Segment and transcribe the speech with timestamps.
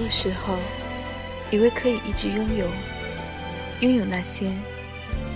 [0.00, 0.56] 多时候，
[1.50, 2.66] 以为可以一直拥有，
[3.80, 4.50] 拥有那些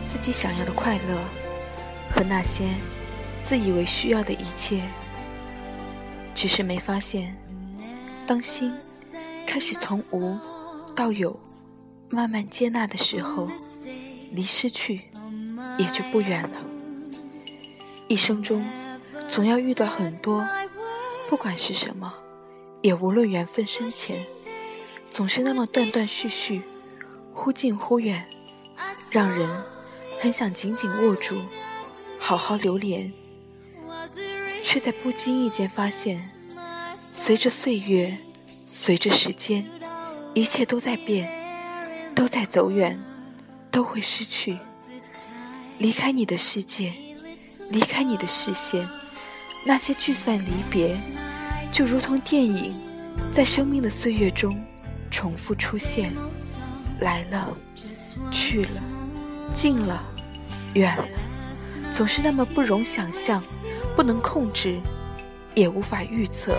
[0.08, 1.18] 自己想要的快乐
[2.10, 2.64] 和那些
[3.42, 4.80] 自以为需要的一切，
[6.34, 7.36] 只是没发现，
[8.26, 8.72] 当心
[9.46, 10.38] 开始从无
[10.96, 11.38] 到有，
[12.08, 13.46] 慢慢接纳的时候，
[14.30, 15.02] 离失去
[15.76, 16.64] 也就不远了。
[18.08, 18.64] 一生中，
[19.28, 20.42] 总要遇到很多，
[21.28, 22.10] 不管是什么，
[22.80, 24.16] 也无论缘分深浅，
[25.14, 26.60] 总是那么断断续续，
[27.32, 28.26] 忽近忽远，
[29.12, 29.48] 让人
[30.18, 31.40] 很想紧紧握住，
[32.18, 33.12] 好好留恋，
[34.64, 36.20] 却在不经意间发现，
[37.12, 38.18] 随着岁月，
[38.66, 39.64] 随着时间。
[40.34, 41.30] 一切都在变，
[42.12, 43.00] 都在走远，
[43.70, 44.58] 都会失去。
[45.78, 46.92] 离开你的世界，
[47.70, 48.84] 离开你的视线，
[49.64, 51.00] 那些聚散离别，
[51.70, 52.74] 就如同电影，
[53.30, 54.60] 在生命的岁月中
[55.14, 56.12] 重复出现。
[56.98, 57.56] 来了，
[58.32, 58.82] 去了，
[59.52, 60.02] 近了，
[60.74, 61.04] 远了，
[61.92, 63.40] 总是那么不容想象，
[63.94, 64.80] 不能控制，
[65.54, 66.58] 也无法预测。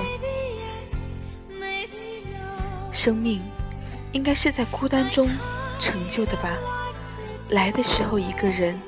[2.94, 3.42] 生命。
[4.14, 5.30] 应该是在孤单中
[5.78, 6.58] 成就的吧。
[7.50, 8.80] 来的时候一个人，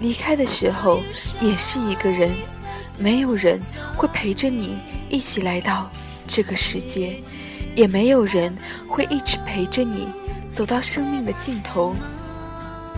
[0.00, 1.00] 离开的时候
[1.40, 2.34] 也是一个人。
[2.98, 3.62] 没有人
[3.96, 4.76] 会陪着你
[5.08, 5.88] 一起来到
[6.26, 7.22] 这个世界，
[7.74, 8.56] 也没有人
[8.86, 10.08] 会一直陪着你
[10.50, 11.94] 走到生命的尽头。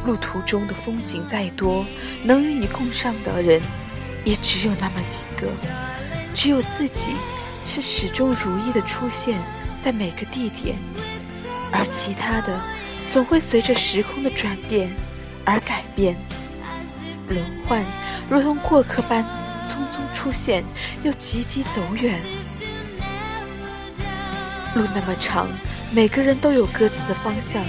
[0.06, 1.84] 路途中的风景再多，
[2.22, 3.60] 能与你共上的人
[4.24, 5.48] 也只有那么几个。
[6.34, 7.12] 只有自己
[7.64, 9.38] 是始终如一的出现
[9.80, 10.76] 在每个地点。
[11.72, 12.60] 而其他的，
[13.08, 14.94] 总会随着时空的转变
[15.44, 16.16] 而改变。
[17.28, 17.82] 轮换
[18.28, 19.24] 如同过客般
[19.64, 20.62] 匆匆出现，
[21.02, 22.20] 又急急走远。
[24.74, 25.48] 路那么长，
[25.92, 27.64] 每个人都有各自的方向，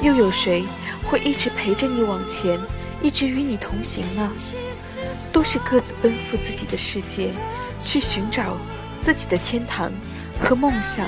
[0.00, 0.64] 又有谁
[1.02, 2.60] 会一直陪着你往前，
[3.02, 4.32] 一直与你同行呢？
[5.32, 7.30] 都是各自奔赴自己的世界，
[7.78, 8.56] 去寻找
[9.00, 9.92] 自己的天堂
[10.40, 11.06] 和梦想。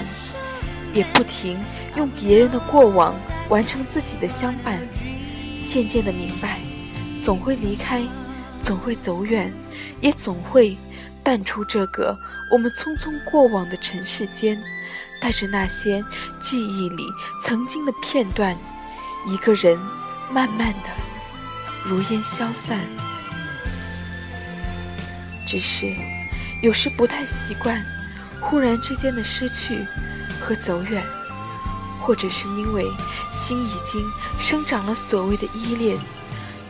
[0.95, 1.59] 也不停
[1.95, 3.15] 用别人的过往
[3.51, 4.81] 完成自己的相伴，
[5.67, 6.59] 渐渐的明白，
[7.21, 8.03] 总会离开，
[8.63, 9.53] 总会走远，
[10.01, 10.75] 也总会
[11.27, 12.17] 淡出这个
[12.49, 14.63] 我们匆匆过往的尘世间，
[15.21, 16.05] 带着那些
[16.39, 17.05] 记忆里
[17.43, 18.57] 曾经的片段，
[19.27, 19.77] 一个人
[20.31, 20.89] 慢慢的
[21.85, 22.79] 如烟消散。
[25.45, 25.93] 只是
[26.63, 27.85] 有时不太习惯，
[28.41, 29.85] 忽然之间的失去。
[30.39, 31.03] 和走远，
[31.99, 32.85] 或者是因为
[33.33, 34.01] 心已经
[34.39, 35.99] 生长了所谓的依恋，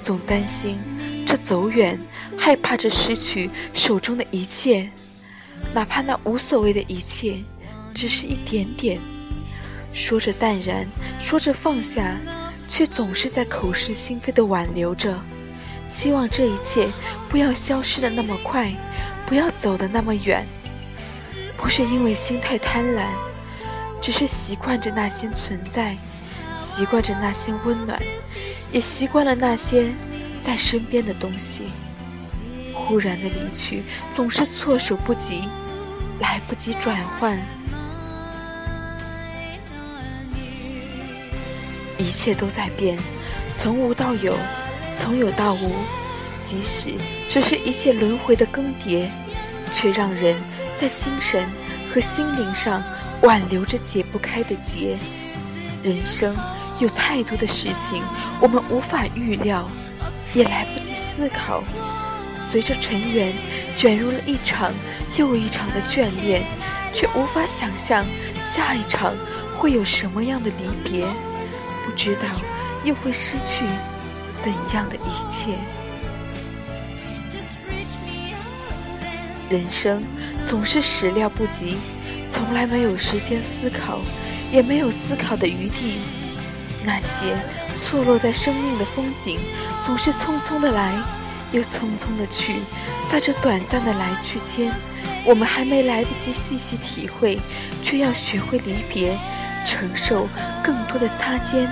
[0.00, 0.78] 总担心
[1.26, 2.00] 这走远，
[2.46, 4.88] 害怕着失去手中的一切，
[5.74, 7.42] 哪怕那无所谓的一切，
[7.92, 9.00] 只是一点点。
[9.92, 10.86] 说着淡然，
[11.18, 12.16] 说着放下，
[12.68, 15.18] 却总是在口是心非的挽留着，
[15.88, 16.86] 希望这一切
[17.28, 18.72] 不要消失的那么快，
[19.26, 20.46] 不要走的那么远。
[21.58, 23.08] 不是因为心太贪婪。
[24.00, 25.96] 只是习惯着那些存在，
[26.54, 28.00] 习惯着那些温暖，
[28.70, 29.92] 也习惯了那些
[30.40, 31.64] 在身边的东西。
[32.86, 35.42] 忽然的离去，总是措手不及，
[36.20, 37.36] 来不及转换。
[41.98, 42.96] 一切都在变，
[43.54, 44.36] 从无到有，
[44.94, 45.72] 从有到无。
[46.44, 46.94] 即使
[47.28, 49.08] 这是一切轮回的更迭，
[49.72, 50.40] 却让人
[50.76, 51.48] 在精神
[51.92, 52.82] 和心灵上。
[53.22, 54.94] 挽留着解不开的结，
[55.82, 56.36] 人生
[56.78, 58.02] 有太多的事情
[58.40, 59.66] 我们无法预料，
[60.34, 61.64] 也来不及思考。
[62.50, 63.32] 随着尘缘，
[63.76, 64.72] 卷入了一场
[65.18, 66.44] 又一场的眷恋，
[66.92, 68.04] 却无法想象
[68.42, 69.14] 下一场
[69.58, 71.06] 会有什么样的离别，
[71.84, 72.22] 不知道
[72.84, 73.64] 又会失去
[74.42, 75.54] 怎样的一切。
[79.48, 80.02] 人生
[80.44, 81.76] 总是始料不及。
[82.28, 84.00] 从来没有时间思考，
[84.50, 85.98] 也没有思考的余地。
[86.84, 87.36] 那些
[87.76, 89.38] 错落在生命的风景，
[89.80, 90.92] 总是匆匆的来，
[91.56, 92.56] 又匆匆的去。
[93.08, 94.72] 在这短暂的来去间，
[95.24, 97.38] 我们还没来得及细细体会，
[97.82, 99.16] 却要学会离别，
[99.64, 100.28] 承受
[100.62, 101.70] 更多的擦肩，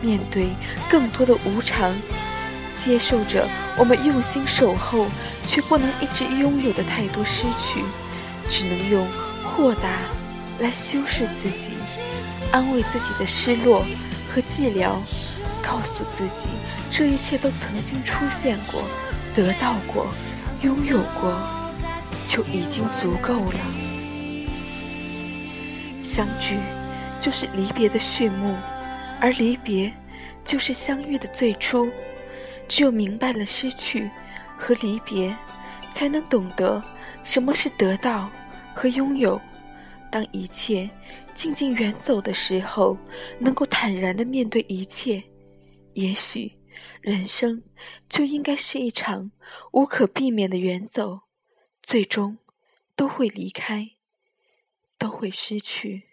[0.00, 0.48] 面对
[0.88, 1.94] 更多的无常，
[2.76, 3.46] 接受着
[3.76, 5.06] 我们用心守候
[5.46, 7.84] 却不能一直拥有的太多失去，
[8.48, 9.06] 只能用。
[9.44, 9.88] 豁达，
[10.60, 11.72] 来修饰自己，
[12.52, 13.84] 安慰自己的失落
[14.30, 14.92] 和寂寥，
[15.60, 16.46] 告诉自己，
[16.92, 18.84] 这一切都曾经出现过，
[19.38, 20.08] 得到过，
[20.62, 21.32] 拥有过，
[22.26, 23.60] 就已经足够了。
[26.02, 26.56] 相聚，
[27.20, 28.56] 就是离别的序幕，
[29.20, 29.92] 而离别
[30.44, 31.88] 就是相遇的最初。
[32.66, 34.10] 只有明白了失去
[34.56, 35.32] 和离别，
[35.92, 36.82] 才能懂得
[37.22, 38.28] 什么是得到
[38.74, 39.40] 和拥有。
[40.10, 40.90] 当一切
[41.32, 42.98] 静静远走的时候，
[43.38, 45.22] 能够坦然的面对一切。
[45.94, 46.50] 也许，
[47.00, 47.62] 人生
[48.08, 49.30] 就应该是一场
[49.72, 51.22] 无可避免的远走，
[51.82, 52.38] 最终
[52.96, 53.92] 都会离开，
[54.98, 56.07] 都会失去。